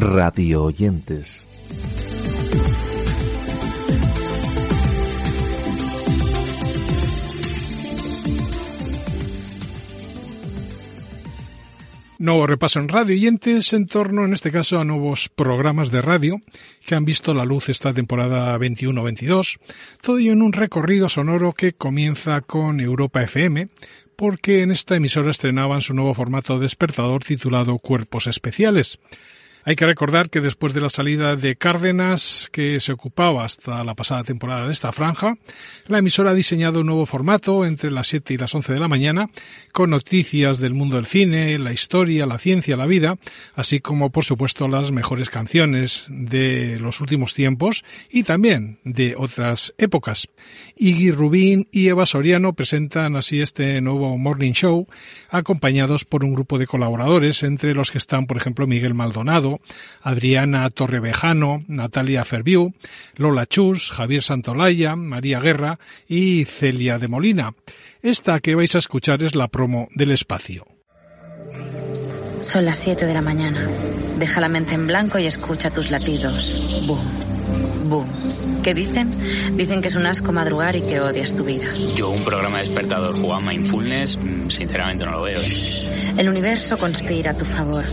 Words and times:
radio 0.00 0.64
oyentes. 0.64 1.46
Nuevo 12.18 12.46
repaso 12.46 12.80
en 12.80 12.88
radio 12.88 13.14
oyentes 13.14 13.72
en 13.74 13.86
torno, 13.86 14.24
en 14.24 14.32
este 14.32 14.50
caso, 14.50 14.78
a 14.78 14.84
nuevos 14.84 15.28
programas 15.28 15.90
de 15.90 16.00
radio 16.00 16.40
que 16.86 16.94
han 16.94 17.04
visto 17.04 17.34
la 17.34 17.44
luz 17.44 17.68
esta 17.68 17.92
temporada 17.92 18.56
21-22. 18.58 19.58
Todo 20.00 20.18
ello 20.18 20.32
en 20.32 20.42
un 20.42 20.52
recorrido 20.52 21.08
sonoro 21.10 21.52
que 21.52 21.74
comienza 21.74 22.40
con 22.40 22.80
Europa 22.80 23.22
FM, 23.22 23.68
porque 24.16 24.62
en 24.62 24.70
esta 24.70 24.96
emisora 24.96 25.30
estrenaban 25.30 25.82
su 25.82 25.94
nuevo 25.94 26.14
formato 26.14 26.58
despertador 26.58 27.22
titulado 27.22 27.78
Cuerpos 27.78 28.26
Especiales. 28.26 28.98
Hay 29.64 29.76
que 29.76 29.84
recordar 29.84 30.30
que 30.30 30.40
después 30.40 30.72
de 30.72 30.80
la 30.80 30.88
salida 30.88 31.36
de 31.36 31.54
Cárdenas, 31.54 32.48
que 32.50 32.80
se 32.80 32.92
ocupaba 32.92 33.44
hasta 33.44 33.84
la 33.84 33.94
pasada 33.94 34.24
temporada 34.24 34.66
de 34.66 34.72
esta 34.72 34.90
franja, 34.90 35.36
la 35.86 35.98
emisora 35.98 36.30
ha 36.30 36.34
diseñado 36.34 36.80
un 36.80 36.86
nuevo 36.86 37.04
formato 37.04 37.66
entre 37.66 37.90
las 37.90 38.08
7 38.08 38.34
y 38.34 38.36
las 38.38 38.54
11 38.54 38.72
de 38.72 38.80
la 38.80 38.88
mañana, 38.88 39.28
con 39.72 39.90
noticias 39.90 40.60
del 40.60 40.72
mundo 40.72 40.96
del 40.96 41.06
cine, 41.06 41.58
la 41.58 41.72
historia, 41.72 42.24
la 42.24 42.38
ciencia, 42.38 42.76
la 42.76 42.86
vida, 42.86 43.18
así 43.54 43.80
como 43.80 44.10
por 44.10 44.24
supuesto 44.24 44.66
las 44.66 44.92
mejores 44.92 45.28
canciones 45.28 46.06
de 46.08 46.78
los 46.80 47.00
últimos 47.00 47.34
tiempos 47.34 47.84
y 48.10 48.22
también 48.22 48.78
de 48.84 49.14
otras 49.16 49.74
épocas. 49.76 50.28
Iggy 50.76 51.10
Rubín 51.10 51.68
y 51.70 51.88
Eva 51.88 52.06
Soriano 52.06 52.54
presentan 52.54 53.16
así 53.16 53.42
este 53.42 53.80
nuevo 53.82 54.16
Morning 54.16 54.52
Show, 54.52 54.86
acompañados 55.28 56.06
por 56.06 56.24
un 56.24 56.32
grupo 56.32 56.58
de 56.58 56.66
colaboradores, 56.66 57.42
entre 57.42 57.74
los 57.74 57.90
que 57.90 57.98
están, 57.98 58.26
por 58.26 58.36
ejemplo, 58.36 58.66
Miguel 58.66 58.94
Maldonado, 58.94 59.49
Adriana 60.02 60.68
Torrevejano, 60.70 61.64
Natalia 61.68 62.24
Ferviu, 62.24 62.72
Lola 63.16 63.46
Chus, 63.46 63.90
Javier 63.90 64.22
Santolaya, 64.22 64.96
María 64.96 65.40
Guerra 65.40 65.78
y 66.06 66.44
Celia 66.44 66.98
de 66.98 67.08
Molina. 67.08 67.54
Esta 68.02 68.40
que 68.40 68.54
vais 68.54 68.74
a 68.74 68.78
escuchar 68.78 69.22
es 69.22 69.34
la 69.34 69.48
promo 69.48 69.88
del 69.94 70.12
espacio. 70.12 70.66
Son 72.42 72.64
las 72.64 72.78
7 72.78 73.04
de 73.04 73.14
la 73.14 73.20
mañana. 73.22 73.68
Deja 74.18 74.40
la 74.40 74.48
mente 74.48 74.74
en 74.74 74.86
blanco 74.86 75.18
y 75.18 75.26
escucha 75.26 75.70
tus 75.70 75.90
latidos. 75.90 76.56
Boom. 76.86 77.20
Boom. 77.88 78.08
¿Qué 78.62 78.72
dicen? 78.72 79.10
Dicen 79.56 79.82
que 79.82 79.88
es 79.88 79.96
un 79.96 80.06
asco 80.06 80.32
madrugar 80.32 80.76
y 80.76 80.82
que 80.82 81.00
odias 81.00 81.34
tu 81.34 81.44
vida. 81.44 81.66
Yo 81.94 82.10
un 82.10 82.24
programa 82.24 82.58
despertador 82.58 83.14
jugado 83.18 83.46
Mindfulness, 83.46 84.16
mm, 84.16 84.48
sinceramente 84.48 85.04
no 85.04 85.12
lo 85.12 85.22
veo. 85.22 85.38
¿eh? 85.38 86.14
El 86.16 86.28
universo 86.28 86.78
conspira 86.78 87.32
a 87.32 87.34
tu 87.34 87.44
favor. 87.44 87.84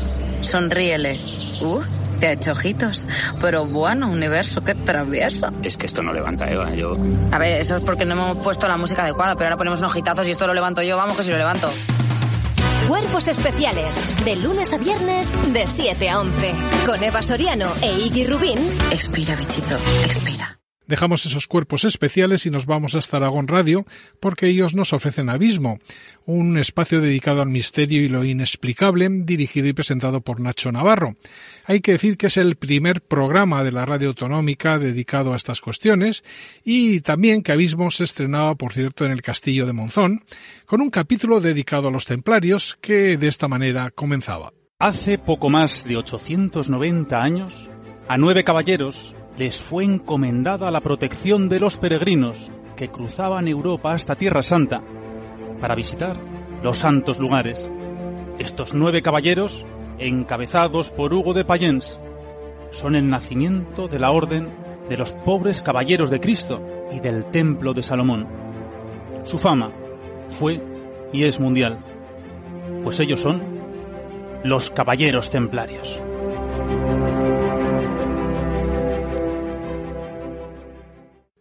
Sonríele. 0.41 1.36
Uh, 1.61 1.81
te 2.19 2.27
ha 2.27 2.31
hecho 2.33 2.51
ojitos. 2.51 3.07
Pero 3.39 3.65
bueno, 3.65 4.09
universo, 4.09 4.61
qué 4.61 4.75
travieso. 4.75 5.49
Es 5.63 5.77
que 5.77 5.85
esto 5.85 6.01
no 6.01 6.13
levanta, 6.13 6.49
Eva. 6.49 6.73
Yo. 6.73 6.95
A 7.31 7.37
ver, 7.37 7.61
eso 7.61 7.77
es 7.77 7.83
porque 7.83 8.05
no 8.05 8.13
hemos 8.13 8.43
puesto 8.43 8.67
la 8.67 8.77
música 8.77 9.03
adecuada, 9.03 9.35
pero 9.35 9.47
ahora 9.47 9.57
ponemos 9.57 9.79
unos 9.79 9.91
ojitazos 9.91 10.27
y 10.27 10.31
esto 10.31 10.47
lo 10.47 10.53
levanto 10.53 10.81
yo. 10.81 10.97
Vamos 10.97 11.17
que 11.17 11.23
si 11.23 11.31
lo 11.31 11.37
levanto. 11.37 11.71
Cuerpos 12.87 13.27
especiales, 13.27 13.95
de 14.23 14.35
lunes 14.37 14.71
a 14.71 14.77
viernes, 14.77 15.31
de 15.51 15.67
7 15.67 16.09
a 16.09 16.19
11. 16.19 16.55
Con 16.85 17.03
Eva 17.03 17.21
Soriano 17.21 17.73
e 17.81 17.91
Iggy 17.91 18.25
Rubín. 18.25 18.57
Expira, 18.91 19.35
bichito, 19.35 19.75
expira. 20.03 20.57
Dejamos 20.87 21.25
esos 21.25 21.47
cuerpos 21.47 21.83
especiales 21.83 22.45
y 22.45 22.49
nos 22.49 22.65
vamos 22.65 22.95
hasta 22.95 23.17
Aragón 23.17 23.49
Radio 23.49 23.85
porque 24.21 24.47
ellos 24.47 24.73
nos 24.73 24.93
ofrecen 24.93 25.29
Abismo, 25.29 25.79
un 26.25 26.57
espacio 26.57 27.01
dedicado 27.01 27.41
al 27.41 27.49
misterio 27.49 28.01
y 28.01 28.07
lo 28.07 28.23
inexplicable, 28.23 29.09
dirigido 29.11 29.67
y 29.67 29.73
presentado 29.73 30.21
por 30.21 30.39
Nacho 30.39 30.71
Navarro. 30.71 31.15
Hay 31.65 31.81
que 31.81 31.91
decir 31.91 32.17
que 32.17 32.27
es 32.27 32.37
el 32.37 32.55
primer 32.55 33.01
programa 33.01 33.65
de 33.65 33.73
la 33.73 33.85
radio 33.85 34.07
autonómica 34.09 34.79
dedicado 34.79 35.33
a 35.33 35.35
estas 35.35 35.59
cuestiones 35.59 36.23
y 36.63 37.01
también 37.01 37.43
que 37.43 37.51
Abismo 37.51 37.91
se 37.91 38.05
estrenaba, 38.05 38.55
por 38.55 38.71
cierto, 38.71 39.03
en 39.03 39.11
el 39.11 39.21
Castillo 39.21 39.65
de 39.65 39.73
Monzón, 39.73 40.23
con 40.65 40.79
un 40.79 40.89
capítulo 40.89 41.41
dedicado 41.41 41.89
a 41.89 41.91
los 41.91 42.05
templarios 42.05 42.77
que 42.79 43.17
de 43.17 43.27
esta 43.27 43.49
manera 43.49 43.91
comenzaba. 43.91 44.53
Hace 44.79 45.17
poco 45.17 45.49
más 45.49 45.83
de 45.83 45.97
890 45.97 47.21
años, 47.21 47.69
a 48.07 48.17
nueve 48.17 48.45
caballeros 48.45 49.13
les 49.37 49.61
fue 49.61 49.83
encomendada 49.83 50.71
la 50.71 50.81
protección 50.81 51.47
de 51.47 51.59
los 51.59 51.77
peregrinos 51.77 52.49
que 52.75 52.89
cruzaban 52.89 53.47
Europa 53.47 53.93
hasta 53.93 54.15
Tierra 54.15 54.41
Santa 54.41 54.79
para 55.61 55.75
visitar 55.75 56.17
los 56.63 56.77
santos 56.77 57.19
lugares. 57.19 57.69
Estos 58.39 58.73
nueve 58.73 59.01
caballeros, 59.01 59.65
encabezados 59.99 60.89
por 60.89 61.13
Hugo 61.13 61.33
de 61.33 61.45
Payens, 61.45 61.99
son 62.71 62.95
el 62.95 63.09
nacimiento 63.09 63.87
de 63.87 63.99
la 63.99 64.11
orden 64.11 64.49
de 64.89 64.97
los 64.97 65.11
pobres 65.11 65.61
caballeros 65.61 66.09
de 66.09 66.19
Cristo 66.19 66.61
y 66.91 66.99
del 66.99 67.25
templo 67.25 67.73
de 67.73 67.83
Salomón. 67.83 68.27
Su 69.23 69.37
fama 69.37 69.71
fue 70.29 70.61
y 71.13 71.23
es 71.23 71.39
mundial, 71.39 71.79
pues 72.83 72.99
ellos 72.99 73.21
son 73.21 73.41
los 74.43 74.69
caballeros 74.71 75.29
templarios. 75.29 76.01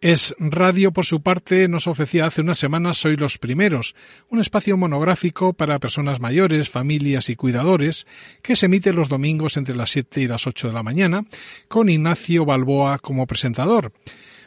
Es 0.09 0.37
Radio, 0.39 0.93
por 0.93 1.05
su 1.05 1.21
parte, 1.21 1.67
nos 1.67 1.89
ofrecía 1.89 2.27
hace 2.27 2.41
unas 2.41 2.59
semanas 2.59 2.97
Soy 2.97 3.17
los 3.17 3.39
Primeros, 3.39 3.97
un 4.28 4.39
espacio 4.39 4.77
monográfico 4.77 5.53
para 5.53 5.81
personas 5.81 6.21
mayores, 6.21 6.71
familias 6.71 7.28
y 7.28 7.34
cuidadores, 7.34 8.06
que 8.41 8.55
se 8.55 8.67
emite 8.67 8.93
los 8.93 9.09
domingos 9.09 9.56
entre 9.56 9.75
las 9.75 9.91
7 9.91 10.21
y 10.21 10.28
las 10.28 10.47
8 10.47 10.69
de 10.69 10.75
la 10.75 10.84
mañana, 10.84 11.25
con 11.67 11.89
Ignacio 11.89 12.44
Balboa 12.44 13.00
como 13.00 13.27
presentador 13.27 13.91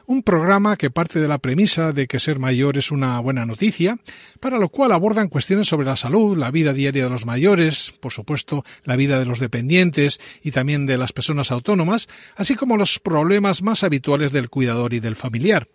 un 0.10 0.24
programa 0.24 0.76
que 0.76 0.90
parte 0.90 1.20
de 1.20 1.28
la 1.28 1.38
premisa 1.38 1.92
de 1.92 2.08
que 2.08 2.20
ser 2.20 2.40
mayor 2.40 2.80
es 2.80 2.90
una 2.90 3.20
buena 3.20 3.46
noticia, 3.46 4.00
para 4.40 4.58
lo 4.58 4.70
cual 4.70 4.92
abordan 4.92 5.30
cuestiones 5.30 5.68
sobre 5.68 5.86
la 5.86 5.96
salud, 5.96 6.36
la 6.36 6.50
vida 6.50 6.74
diaria 6.74 7.04
de 7.04 7.12
los 7.12 7.28
mayores, 7.28 7.94
por 8.02 8.12
supuesto, 8.12 8.66
la 8.84 8.96
vida 8.96 9.20
de 9.20 9.26
los 9.26 9.40
dependientes 9.40 10.20
y 10.42 10.50
también 10.50 10.88
de 10.88 10.98
las 10.98 11.14
personas 11.14 11.52
autónomas, 11.52 12.08
así 12.36 12.56
como 12.56 12.76
los 12.76 12.98
problemas 12.98 13.62
más 13.62 13.84
habituales 13.84 14.32
del 14.32 14.50
cuidador 14.50 14.96
y 14.96 15.00
del 15.00 15.16
familiar. 15.16 15.68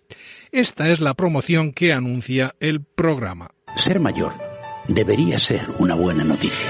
Esta 0.51 0.91
es 0.91 1.01
la 1.01 1.15
promoción 1.15 1.73
que 1.73 1.93
anuncia 1.93 2.57
el 2.59 2.83
programa. 2.83 3.53
Ser 3.77 4.01
mayor 4.01 4.33
debería 4.89 5.39
ser 5.39 5.65
una 5.79 5.95
buena 5.95 6.25
noticia. 6.25 6.67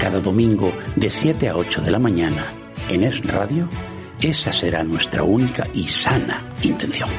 Cada 0.00 0.20
domingo 0.20 0.72
de 0.96 1.10
7 1.10 1.50
a 1.50 1.56
8 1.58 1.82
de 1.82 1.90
la 1.90 1.98
mañana 1.98 2.54
en 2.88 3.04
Es 3.04 3.22
Radio 3.26 3.68
esa 4.20 4.52
será 4.52 4.82
nuestra 4.82 5.22
única 5.22 5.66
y 5.72 5.86
sana 5.88 6.44
intención. 6.62 7.10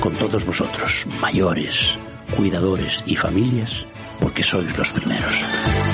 Con 0.00 0.14
todos 0.14 0.44
vosotros, 0.44 1.06
mayores, 1.20 1.96
cuidadores 2.36 3.02
y 3.06 3.16
familias, 3.16 3.84
porque 4.20 4.42
sois 4.42 4.76
los 4.76 4.90
primeros. 4.92 5.34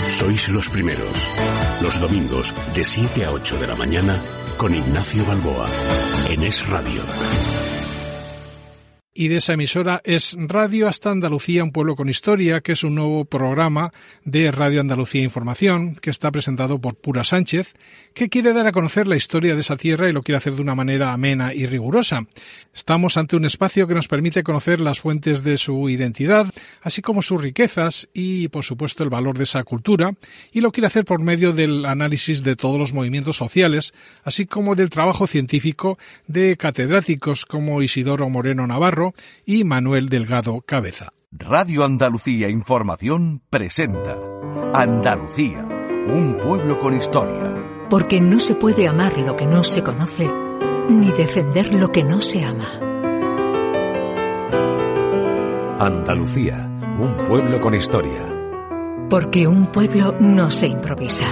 Sois 0.08 0.48
los 0.50 0.68
primeros. 0.68 1.28
Los 1.82 2.00
domingos 2.00 2.54
de 2.74 2.84
7 2.84 3.24
a 3.24 3.30
8 3.30 3.58
de 3.58 3.66
la 3.66 3.74
mañana 3.74 4.20
con 4.56 4.74
Ignacio 4.74 5.24
Balboa 5.26 5.66
en 6.30 6.42
Es 6.42 6.66
Radio 6.68 7.83
y 9.16 9.28
de 9.28 9.36
esa 9.36 9.52
emisora 9.52 10.00
es 10.04 10.36
Radio 10.36 10.88
hasta 10.88 11.12
Andalucía, 11.12 11.62
un 11.62 11.70
pueblo 11.70 11.94
con 11.94 12.08
historia, 12.08 12.60
que 12.60 12.72
es 12.72 12.82
un 12.82 12.96
nuevo 12.96 13.24
programa 13.24 13.92
de 14.24 14.50
Radio 14.50 14.80
Andalucía 14.80 15.22
Información, 15.22 15.94
que 15.94 16.10
está 16.10 16.32
presentado 16.32 16.80
por 16.80 16.96
Pura 16.96 17.22
Sánchez, 17.22 17.74
que 18.12 18.28
quiere 18.28 18.52
dar 18.52 18.66
a 18.66 18.72
conocer 18.72 19.06
la 19.06 19.16
historia 19.16 19.54
de 19.54 19.60
esa 19.60 19.76
tierra 19.76 20.08
y 20.08 20.12
lo 20.12 20.22
quiere 20.22 20.38
hacer 20.38 20.54
de 20.54 20.62
una 20.62 20.74
manera 20.74 21.12
amena 21.12 21.54
y 21.54 21.66
rigurosa. 21.66 22.26
Estamos 22.74 23.16
ante 23.16 23.36
un 23.36 23.44
espacio 23.44 23.86
que 23.86 23.94
nos 23.94 24.08
permite 24.08 24.42
conocer 24.42 24.80
las 24.80 24.98
fuentes 24.98 25.44
de 25.44 25.58
su 25.58 25.88
identidad, 25.88 26.46
así 26.82 27.00
como 27.00 27.22
sus 27.22 27.40
riquezas 27.40 28.08
y, 28.12 28.48
por 28.48 28.64
supuesto, 28.64 29.04
el 29.04 29.10
valor 29.10 29.38
de 29.38 29.44
esa 29.44 29.62
cultura, 29.62 30.12
y 30.52 30.60
lo 30.60 30.72
quiere 30.72 30.88
hacer 30.88 31.04
por 31.04 31.20
medio 31.20 31.52
del 31.52 31.86
análisis 31.86 32.42
de 32.42 32.56
todos 32.56 32.80
los 32.80 32.92
movimientos 32.92 33.36
sociales, 33.36 33.94
así 34.24 34.46
como 34.46 34.74
del 34.74 34.90
trabajo 34.90 35.28
científico 35.28 35.98
de 36.26 36.56
catedráticos 36.56 37.44
como 37.44 37.80
Isidoro 37.80 38.28
Moreno 38.28 38.66
Navarro, 38.66 39.03
y 39.44 39.64
Manuel 39.64 40.08
Delgado 40.08 40.62
Cabeza. 40.62 41.12
Radio 41.30 41.84
Andalucía 41.84 42.48
Información 42.48 43.42
presenta 43.50 44.16
Andalucía, 44.72 45.64
un 46.06 46.38
pueblo 46.40 46.78
con 46.78 46.96
historia. 46.96 47.54
Porque 47.90 48.20
no 48.20 48.38
se 48.38 48.54
puede 48.54 48.88
amar 48.88 49.18
lo 49.18 49.36
que 49.36 49.46
no 49.46 49.64
se 49.64 49.82
conoce, 49.82 50.30
ni 50.88 51.10
defender 51.12 51.74
lo 51.74 51.90
que 51.92 52.04
no 52.04 52.20
se 52.20 52.44
ama. 52.44 52.66
Andalucía, 55.78 56.70
un 56.98 57.16
pueblo 57.24 57.60
con 57.60 57.74
historia. 57.74 58.32
Porque 59.10 59.46
un 59.46 59.66
pueblo 59.72 60.14
no 60.20 60.50
se 60.50 60.68
improvisa. 60.68 61.26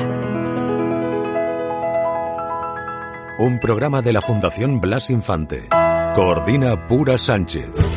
Un 3.39 3.59
programa 3.61 4.03
de 4.03 4.13
la 4.13 4.21
Fundación 4.21 4.81
Blas 4.81 5.11
Infante. 5.11 5.69
Coordina 6.15 6.77
Pura 6.77 7.17
Sánchez. 7.17 7.92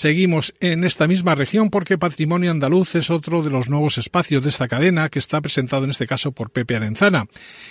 Seguimos 0.00 0.54
en 0.60 0.84
esta 0.84 1.06
misma 1.06 1.34
región 1.34 1.68
porque 1.68 1.98
Patrimonio 1.98 2.50
Andaluz 2.50 2.94
es 2.94 3.10
otro 3.10 3.42
de 3.42 3.50
los 3.50 3.68
nuevos 3.68 3.98
espacios 3.98 4.42
de 4.42 4.48
esta 4.48 4.66
cadena 4.66 5.10
que 5.10 5.18
está 5.18 5.42
presentado 5.42 5.84
en 5.84 5.90
este 5.90 6.06
caso 6.06 6.32
por 6.32 6.48
Pepe 6.48 6.74
Arenzana. 6.74 7.26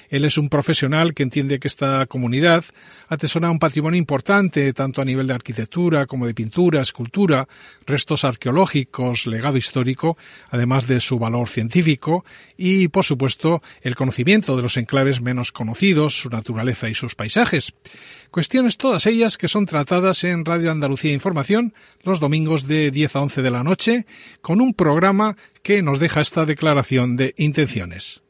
Él 0.10 0.26
es 0.26 0.38
un 0.38 0.48
profesional 0.48 1.16
que 1.16 1.24
entiende 1.24 1.60
que 1.60 1.68
esta 1.68 2.06
comunidad 2.06 2.66
atesora 3.08 3.50
un 3.50 3.58
patrimonio 3.58 3.98
importante 3.98 4.72
tanto 4.74 5.02
a 5.02 5.06
nivel 5.06 5.26
de 5.26 5.34
arquitectura 5.34 6.06
como 6.06 6.28
de 6.28 6.36
pintura, 6.36 6.82
escultura, 6.82 7.48
restos 7.88 8.24
arqueológicos, 8.24 9.26
legado 9.26 9.58
histórico, 9.58 10.16
además 10.52 10.86
de 10.86 11.00
su 11.00 11.18
valor 11.18 11.50
científico 11.50 12.26
y, 12.56 12.90
por 12.90 13.06
supuesto, 13.06 13.64
el 13.82 13.96
conocimiento 13.96 14.56
de 14.56 14.62
los 14.62 14.78
enclaves 14.78 15.20
menos 15.20 15.52
conocidos, 15.52 16.20
su 16.20 16.30
naturaleza 16.30 16.90
y 16.90 16.94
sus 16.94 17.16
paisajes. 17.16 17.74
Cuestiones 18.30 18.78
todas 18.78 19.08
ellas 19.08 19.40
que 19.40 19.48
son 19.48 19.66
tratadas 19.66 20.24
en 20.24 20.46
Radio 20.46 20.70
Andalucía 20.70 21.12
Información 21.12 21.74
domingos 22.20 22.68
de 22.68 22.92
10 22.92 23.16
a 23.16 23.22
11 23.22 23.42
de 23.42 23.52
la 23.52 23.64
noche 23.64 24.06
con 24.42 24.62
un 24.62 24.74
programa 24.74 25.36
que 25.64 25.82
nos 25.82 26.00
deja 26.00 26.22
esta 26.22 26.46
declaración 26.46 27.16
de 27.16 27.34
intenciones. 27.38 28.22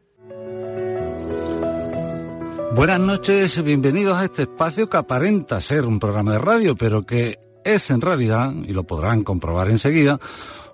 Buenas 2.76 3.00
noches, 3.00 3.64
bienvenidos 3.64 4.18
a 4.18 4.26
este 4.26 4.44
espacio 4.44 4.90
que 4.90 4.98
aparenta 4.98 5.60
ser 5.60 5.86
un 5.86 6.00
programa 6.00 6.34
de 6.34 6.40
radio, 6.40 6.76
pero 6.76 7.04
que 7.04 7.40
es 7.66 7.90
en 7.90 8.00
realidad, 8.00 8.54
y 8.54 8.74
lo 8.74 8.84
podrán 8.84 9.24
comprobar 9.24 9.70
enseguida, 9.70 10.20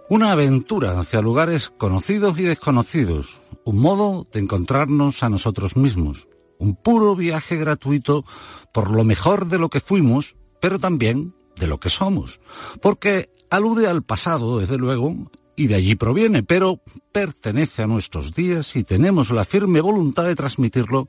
una 0.10 0.32
aventura 0.32 1.00
hacia 1.00 1.22
lugares 1.22 1.70
conocidos 1.70 2.38
y 2.38 2.44
desconocidos, 2.44 3.40
un 3.64 3.80
modo 3.80 4.28
de 4.32 4.42
encontrarnos 4.42 5.24
a 5.24 5.30
nosotros 5.30 5.78
mismos, 5.78 6.28
un 6.60 6.76
puro 6.76 7.16
viaje 7.16 7.56
gratuito 7.56 8.26
por 8.74 8.92
lo 8.92 9.04
mejor 9.04 9.48
de 9.48 9.58
lo 9.58 9.70
que 9.70 9.80
fuimos, 9.80 10.36
pero 10.62 10.80
también 10.80 11.34
de 11.60 11.68
lo 11.68 11.80
que 11.80 11.90
somos, 11.90 12.40
porque 12.81 13.30
alude 13.50 13.88
al 13.88 14.04
pasado, 14.04 14.60
desde 14.60 14.78
luego, 14.78 15.31
y 15.56 15.68
de 15.68 15.75
allí 15.75 15.96
proviene, 15.96 16.44
pero 16.44 16.81
pertenece 17.12 17.84
a 17.84 17.88
nuestros 17.88 18.34
días 18.34 18.75
y 18.75 18.84
tenemos 18.84 19.31
la 19.31 19.46
firme 19.46 19.81
voluntad 19.81 20.25
de 20.25 20.36
transmitirlo 20.36 21.07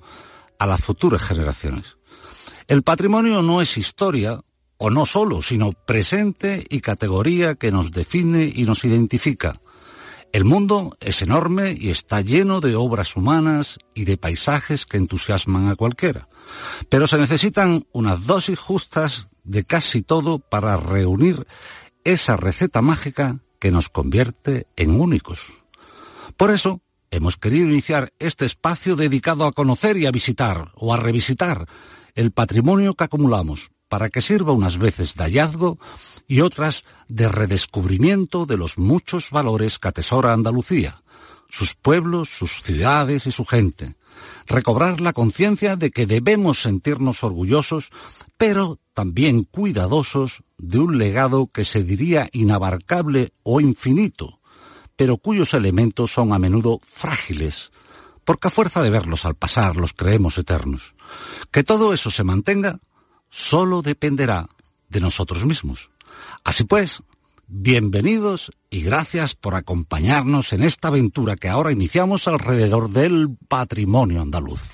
a 0.58 0.66
las 0.66 0.82
futuras 0.82 1.22
generaciones. 1.22 1.98
El 2.69 2.82
patrimonio 2.82 3.43
no 3.43 3.60
es 3.60 3.76
historia, 3.76 4.40
o 4.78 4.90
no 4.90 5.06
solo, 5.06 5.43
sino 5.43 5.72
presente 5.72 6.64
y 6.69 6.81
categoría 6.81 7.54
que 7.54 7.72
nos 7.72 7.90
define 7.90 8.52
y 8.54 8.64
nos 8.64 8.84
identifica. 8.84 9.60
El 10.36 10.44
mundo 10.44 10.98
es 11.00 11.22
enorme 11.22 11.74
y 11.78 11.88
está 11.88 12.20
lleno 12.20 12.60
de 12.60 12.76
obras 12.76 13.16
humanas 13.16 13.78
y 13.94 14.04
de 14.04 14.18
paisajes 14.18 14.84
que 14.84 14.98
entusiasman 14.98 15.68
a 15.68 15.76
cualquiera. 15.76 16.28
Pero 16.90 17.06
se 17.06 17.16
necesitan 17.16 17.86
unas 17.92 18.26
dosis 18.26 18.58
justas 18.58 19.30
de 19.44 19.64
casi 19.64 20.02
todo 20.02 20.38
para 20.38 20.76
reunir 20.76 21.46
esa 22.04 22.36
receta 22.36 22.82
mágica 22.82 23.38
que 23.58 23.70
nos 23.70 23.88
convierte 23.88 24.66
en 24.76 25.00
únicos. 25.00 25.54
Por 26.36 26.50
eso, 26.50 26.82
hemos 27.10 27.38
querido 27.38 27.70
iniciar 27.70 28.12
este 28.18 28.44
espacio 28.44 28.94
dedicado 28.94 29.46
a 29.46 29.52
conocer 29.52 29.96
y 29.96 30.04
a 30.04 30.10
visitar 30.10 30.70
o 30.74 30.92
a 30.92 30.98
revisitar 30.98 31.66
el 32.14 32.30
patrimonio 32.30 32.92
que 32.92 33.04
acumulamos 33.04 33.70
para 33.88 34.08
que 34.10 34.20
sirva 34.20 34.52
unas 34.52 34.78
veces 34.78 35.14
de 35.14 35.24
hallazgo 35.24 35.78
y 36.26 36.40
otras 36.40 36.84
de 37.08 37.28
redescubrimiento 37.28 38.46
de 38.46 38.56
los 38.56 38.78
muchos 38.78 39.30
valores 39.30 39.78
que 39.78 39.88
atesora 39.88 40.32
Andalucía, 40.32 41.02
sus 41.48 41.74
pueblos, 41.74 42.28
sus 42.28 42.62
ciudades 42.62 43.26
y 43.26 43.30
su 43.30 43.44
gente. 43.44 43.96
Recobrar 44.46 45.00
la 45.00 45.12
conciencia 45.12 45.76
de 45.76 45.90
que 45.90 46.06
debemos 46.06 46.62
sentirnos 46.62 47.22
orgullosos, 47.22 47.90
pero 48.36 48.78
también 48.94 49.44
cuidadosos 49.44 50.42
de 50.58 50.78
un 50.78 50.98
legado 50.98 51.48
que 51.52 51.64
se 51.64 51.82
diría 51.82 52.28
inabarcable 52.32 53.32
o 53.42 53.60
infinito, 53.60 54.40
pero 54.96 55.18
cuyos 55.18 55.54
elementos 55.54 56.12
son 56.12 56.32
a 56.32 56.38
menudo 56.38 56.80
frágiles, 56.82 57.70
porque 58.24 58.48
a 58.48 58.50
fuerza 58.50 58.82
de 58.82 58.90
verlos 58.90 59.24
al 59.24 59.36
pasar 59.36 59.76
los 59.76 59.92
creemos 59.92 60.38
eternos. 60.38 60.94
Que 61.52 61.62
todo 61.62 61.92
eso 61.92 62.10
se 62.10 62.24
mantenga 62.24 62.80
solo 63.31 63.82
dependerá 63.82 64.46
de 64.88 65.00
nosotros 65.00 65.44
mismos. 65.44 65.90
Así 66.44 66.64
pues, 66.64 67.02
bienvenidos 67.46 68.52
y 68.70 68.82
gracias 68.82 69.34
por 69.34 69.55
acompañarnos 69.55 70.52
en 70.52 70.62
esta 70.62 70.88
aventura 70.88 71.37
que 71.37 71.49
ahora 71.49 71.73
iniciamos 71.73 72.28
alrededor 72.28 72.90
del 72.90 73.37
patrimonio 73.49 74.23
andaluz. 74.23 74.73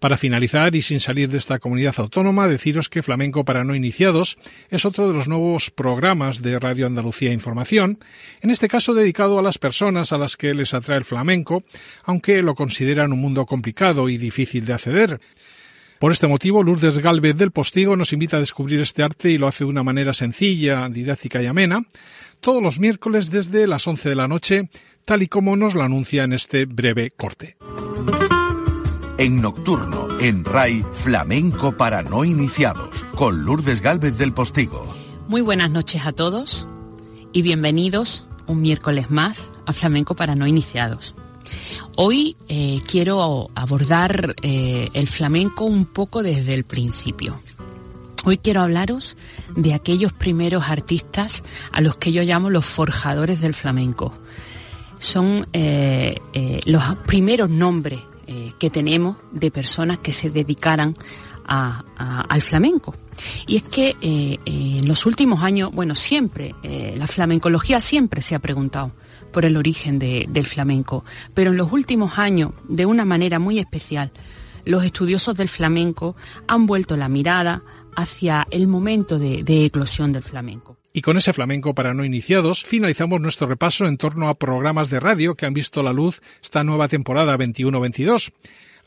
Para 0.00 0.16
finalizar 0.16 0.76
y 0.76 0.82
sin 0.82 1.00
salir 1.00 1.28
de 1.28 1.38
esta 1.38 1.58
comunidad 1.58 1.94
autónoma, 1.98 2.46
deciros 2.46 2.88
que 2.88 3.02
Flamenco 3.02 3.44
para 3.44 3.64
no 3.64 3.74
iniciados 3.74 4.38
es 4.70 4.84
otro 4.84 5.08
de 5.08 5.14
los 5.14 5.26
nuevos 5.26 5.72
programas 5.72 6.40
de 6.40 6.56
Radio 6.60 6.86
Andalucía 6.86 7.32
Información, 7.32 7.98
en 8.40 8.50
este 8.50 8.68
caso 8.68 8.94
dedicado 8.94 9.40
a 9.40 9.42
las 9.42 9.58
personas 9.58 10.12
a 10.12 10.18
las 10.18 10.36
que 10.36 10.54
les 10.54 10.72
atrae 10.72 10.98
el 10.98 11.04
flamenco, 11.04 11.64
aunque 12.04 12.42
lo 12.42 12.54
consideran 12.54 13.12
un 13.12 13.20
mundo 13.20 13.44
complicado 13.44 14.08
y 14.08 14.18
difícil 14.18 14.64
de 14.66 14.74
acceder. 14.74 15.20
Por 15.98 16.12
este 16.12 16.28
motivo, 16.28 16.62
Lourdes 16.62 17.00
Galvez 17.00 17.36
del 17.36 17.50
Postigo 17.50 17.96
nos 17.96 18.12
invita 18.12 18.36
a 18.36 18.40
descubrir 18.40 18.80
este 18.80 19.02
arte 19.02 19.30
y 19.30 19.38
lo 19.38 19.48
hace 19.48 19.64
de 19.64 19.70
una 19.70 19.82
manera 19.82 20.12
sencilla, 20.12 20.88
didáctica 20.88 21.42
y 21.42 21.46
amena, 21.46 21.82
todos 22.40 22.62
los 22.62 22.78
miércoles 22.78 23.32
desde 23.32 23.66
las 23.66 23.84
11 23.84 24.10
de 24.10 24.14
la 24.14 24.28
noche, 24.28 24.68
tal 25.04 25.24
y 25.24 25.26
como 25.26 25.56
nos 25.56 25.74
lo 25.74 25.82
anuncia 25.82 26.22
en 26.22 26.34
este 26.34 26.66
breve 26.66 27.10
corte 27.10 27.56
en 29.18 29.42
Nocturno, 29.42 30.20
en 30.20 30.44
RAI 30.44 30.84
Flamenco 30.92 31.76
para 31.76 32.02
no 32.02 32.24
iniciados, 32.24 33.04
con 33.16 33.42
Lourdes 33.42 33.80
Galvez 33.82 34.16
del 34.16 34.32
Postigo. 34.32 34.94
Muy 35.26 35.40
buenas 35.40 35.72
noches 35.72 36.06
a 36.06 36.12
todos 36.12 36.68
y 37.32 37.42
bienvenidos 37.42 38.24
un 38.46 38.60
miércoles 38.60 39.10
más 39.10 39.50
a 39.66 39.72
Flamenco 39.72 40.14
para 40.14 40.36
no 40.36 40.46
iniciados. 40.46 41.16
Hoy 41.96 42.36
eh, 42.48 42.80
quiero 42.86 43.50
abordar 43.56 44.36
eh, 44.42 44.88
el 44.94 45.08
flamenco 45.08 45.64
un 45.64 45.84
poco 45.84 46.22
desde 46.22 46.54
el 46.54 46.62
principio. 46.62 47.40
Hoy 48.24 48.38
quiero 48.38 48.60
hablaros 48.60 49.16
de 49.56 49.74
aquellos 49.74 50.12
primeros 50.12 50.70
artistas 50.70 51.42
a 51.72 51.80
los 51.80 51.96
que 51.96 52.12
yo 52.12 52.22
llamo 52.22 52.50
los 52.50 52.64
forjadores 52.64 53.40
del 53.40 53.54
flamenco. 53.54 54.12
Son 55.00 55.48
eh, 55.52 56.20
los 56.66 56.84
primeros 57.04 57.50
nombres 57.50 58.00
eh, 58.30 58.52
que 58.58 58.68
tenemos 58.68 59.16
de 59.32 59.50
personas 59.50 60.00
que 60.00 60.12
se 60.12 60.28
dedicaran 60.28 60.94
al 61.46 62.42
flamenco. 62.42 62.94
Y 63.46 63.56
es 63.56 63.62
que 63.62 63.96
eh, 64.02 64.38
en 64.44 64.86
los 64.86 65.06
últimos 65.06 65.42
años, 65.42 65.70
bueno, 65.72 65.94
siempre, 65.94 66.54
eh, 66.62 66.94
la 66.98 67.06
flamencología 67.06 67.80
siempre 67.80 68.20
se 68.20 68.34
ha 68.34 68.38
preguntado 68.38 68.92
por 69.32 69.46
el 69.46 69.56
origen 69.56 69.98
del 69.98 70.44
flamenco, 70.44 71.06
pero 71.32 71.52
en 71.52 71.56
los 71.56 71.72
últimos 71.72 72.18
años, 72.18 72.52
de 72.68 72.84
una 72.84 73.06
manera 73.06 73.38
muy 73.38 73.58
especial, 73.58 74.12
los 74.66 74.84
estudiosos 74.84 75.34
del 75.34 75.48
flamenco 75.48 76.14
han 76.46 76.66
vuelto 76.66 76.98
la 76.98 77.08
mirada 77.08 77.62
hacia 77.96 78.46
el 78.50 78.68
momento 78.68 79.18
de 79.18 79.64
eclosión 79.64 80.12
del 80.12 80.22
flamenco. 80.22 80.77
Y 80.92 81.02
con 81.02 81.16
ese 81.16 81.32
flamenco 81.32 81.74
para 81.74 81.94
no 81.94 82.04
iniciados 82.04 82.64
finalizamos 82.64 83.20
nuestro 83.20 83.46
repaso 83.46 83.86
en 83.86 83.98
torno 83.98 84.28
a 84.28 84.38
programas 84.38 84.90
de 84.90 85.00
radio 85.00 85.34
que 85.34 85.46
han 85.46 85.54
visto 85.54 85.82
la 85.82 85.92
luz 85.92 86.20
esta 86.42 86.64
nueva 86.64 86.88
temporada 86.88 87.36
21-22. 87.36 88.32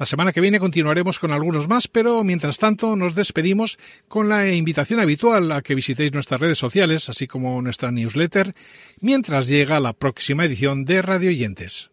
La 0.02 0.06
semana 0.06 0.34
que 0.34 0.42
viene 0.42 0.60
continuaremos 0.60 1.20
con 1.20 1.32
algunos 1.32 1.68
más, 1.68 1.88
pero 1.88 2.24
mientras 2.24 2.58
tanto 2.58 2.96
nos 2.96 3.14
despedimos 3.14 3.78
con 4.08 4.30
la 4.30 4.52
invitación 4.52 5.00
habitual 5.00 5.52
a 5.52 5.62
que 5.62 5.76
visitéis 5.76 6.12
nuestras 6.12 6.42
redes 6.42 6.58
sociales, 6.58 7.08
así 7.08 7.28
como 7.28 7.62
nuestra 7.62 7.92
newsletter, 7.92 8.56
mientras 9.00 9.48
llega 9.48 9.80
la 9.80 9.94
próxima 9.94 10.46
edición 10.46 10.86
de 10.86 11.04
Radio 11.04 11.30
Oyentes. 11.30 11.92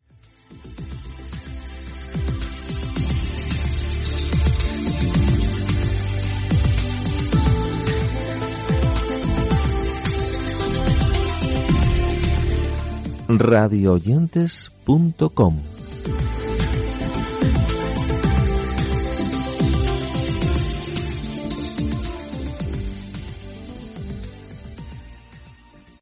radioyentes.com 13.29 15.78